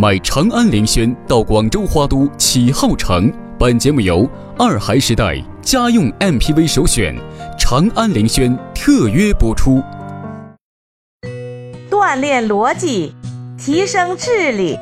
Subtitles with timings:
[0.00, 3.32] 买长安凌轩到广州花都启浩城。
[3.58, 7.16] 本节目由二孩时代家用 MPV 首选
[7.58, 9.82] 长安凌轩特约播出。
[11.90, 13.12] 锻炼逻辑，
[13.58, 14.78] 提升智力。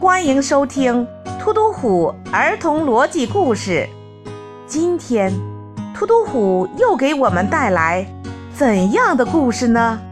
[0.00, 1.06] 欢迎收听
[1.38, 3.88] 《突突虎儿童逻辑故事》。
[4.66, 5.32] 今天，
[5.94, 8.04] 突突虎又给我们带来
[8.52, 10.02] 怎样的故事呢？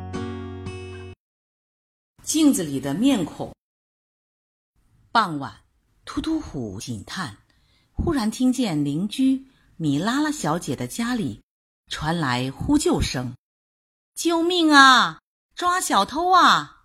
[2.23, 3.51] 镜子里的面孔。
[5.13, 5.63] 傍晚，
[6.05, 7.39] 突突虎警探
[7.91, 9.45] 忽然听见邻居
[9.77, 11.43] 米拉拉小姐的家里
[11.89, 13.35] 传来呼救声
[14.15, 15.19] ：“救命啊！
[15.57, 16.85] 抓小偷啊！”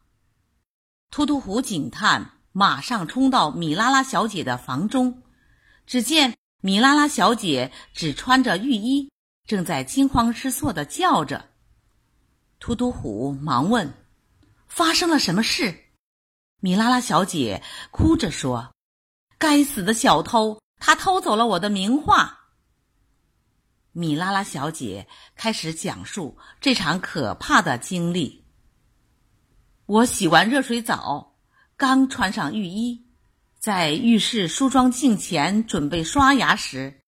[1.11, 5.21] 突突虎警探马上冲到米拉拉小姐的房中，
[5.85, 9.11] 只见米拉拉小姐只穿着浴衣，
[9.47, 11.51] 正在惊慌失措的叫着。
[12.59, 13.93] 突突虎忙问。
[14.67, 15.84] 发生了什么事？
[16.61, 18.73] 米拉拉小姐哭着说
[19.37, 22.39] ：“该死的小偷，他偷走了我的名画。”
[23.93, 28.43] 米拉拉小姐开始讲述这场可怕的经历。
[29.85, 31.37] 我洗完热水澡，
[31.77, 33.05] 刚穿上浴衣，
[33.57, 37.01] 在浴室梳妆镜前准备刷牙时，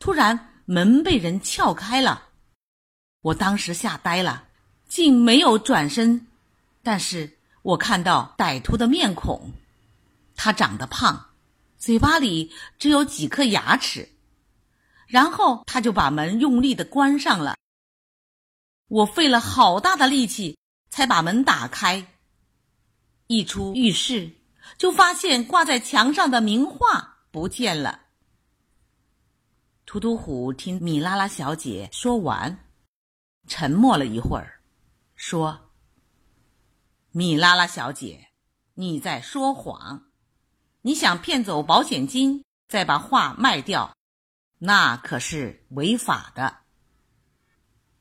[0.00, 2.30] 突然门被人撬开了。
[3.20, 4.48] 我当时吓呆了，
[4.88, 6.26] 竟没有转身。
[6.82, 9.52] 但是我看到歹徒的面孔，
[10.36, 11.30] 他长得胖，
[11.76, 14.08] 嘴巴里只有几颗牙齿，
[15.06, 17.56] 然后他就把门用力的关上了。
[18.86, 20.56] 我费了好大的力气
[20.88, 22.06] 才把门打开，
[23.26, 24.30] 一出浴室
[24.78, 28.02] 就发现挂在墙上的名画不见了。
[29.84, 32.64] 图图虎听米拉拉小姐说完，
[33.46, 34.60] 沉默了一会儿，
[35.16, 35.67] 说。
[37.10, 38.28] 米拉拉小姐，
[38.74, 40.04] 你在说谎！
[40.82, 43.96] 你想骗走保险金，再把画卖掉，
[44.58, 46.58] 那可是违法的。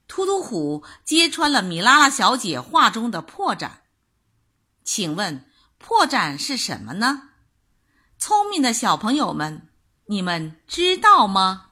[0.07, 3.71] 突突虎揭穿了米拉拉小姐画中的破绽，
[4.83, 5.45] 请问
[5.77, 7.29] 破绽是什么呢？
[8.17, 9.69] 聪明的小朋友们，
[10.07, 11.71] 你们知道吗？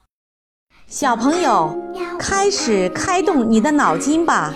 [0.86, 1.76] 小朋友，
[2.18, 4.54] 开始开动你的脑筋吧。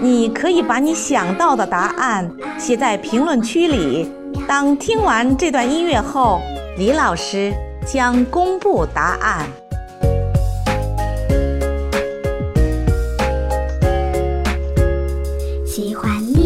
[0.00, 4.08] 你可以把你想到的答案写在评论区里。
[4.46, 6.40] 当听完这段音乐后，
[6.76, 7.52] 李老师
[7.86, 9.46] 将公布答案。
[15.64, 16.45] 喜欢你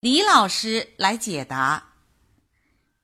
[0.00, 1.90] 李老师来解答：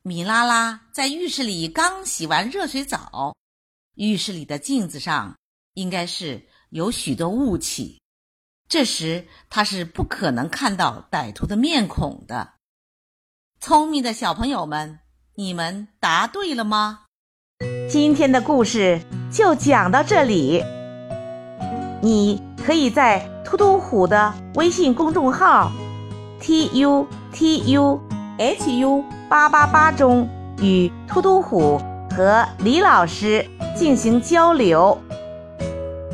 [0.01, 3.37] 米拉拉在浴室里刚洗完热水澡，
[3.97, 5.37] 浴室里的镜子上
[5.75, 8.01] 应该是有许多雾气，
[8.67, 12.55] 这时他是不可能看到歹徒的面孔的。
[13.61, 15.01] 聪明的小朋友们，
[15.35, 17.05] 你们答对了吗？
[17.91, 20.65] 今天的故事就讲到这里，
[22.03, 25.71] 你可以在突突虎的微信公众号。
[26.41, 28.01] T u t u
[28.39, 30.29] h u 八八八中
[30.61, 31.81] 与突突虎
[32.15, 34.99] 和李老师进行交流，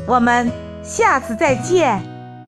[0.07, 0.51] 我们
[0.81, 2.12] 下次再见。